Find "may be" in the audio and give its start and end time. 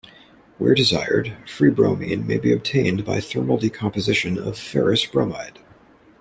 2.25-2.51